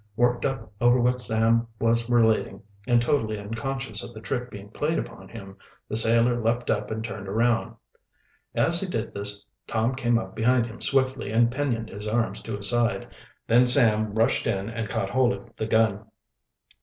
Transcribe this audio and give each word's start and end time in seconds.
Worked 0.15 0.45
up 0.45 0.71
over 0.81 0.99
what 0.99 1.21
Sam 1.21 1.67
was 1.79 2.09
relating, 2.09 2.63
and 2.87 2.99
totally 2.99 3.37
unconscious 3.37 4.03
of 4.03 4.15
the 4.15 4.19
trick 4.19 4.49
being 4.49 4.71
played 4.71 4.97
upon 4.97 5.29
him, 5.29 5.57
the 5.87 5.95
sailor 5.95 6.41
leaped 6.43 6.71
up 6.71 6.89
and 6.89 7.03
turned 7.03 7.27
around. 7.27 7.75
As 8.55 8.81
he 8.81 8.87
did 8.87 9.13
this, 9.13 9.45
Tom 9.67 9.93
came 9.93 10.17
up 10.17 10.35
behind 10.35 10.65
him 10.65 10.81
swiftly 10.81 11.29
and 11.31 11.51
pinioned 11.51 11.91
his 11.91 12.07
arms 12.07 12.41
to 12.41 12.57
his 12.57 12.67
side. 12.67 13.09
Then 13.45 13.67
Sam 13.67 14.13
rushed 14.15 14.47
in 14.47 14.71
and 14.71 14.89
caught 14.89 15.09
hold 15.09 15.33
of 15.33 15.55
the 15.55 15.67
gun. 15.67 16.07